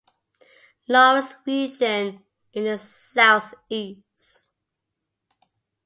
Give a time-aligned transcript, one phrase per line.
[0.87, 4.47] Lawrence region in the southeast.